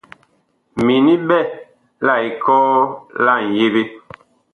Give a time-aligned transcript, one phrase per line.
[0.85, 1.39] Mini ɓɛ
[2.05, 2.67] la ekɔɔ
[3.23, 3.81] la ŋyeɓe.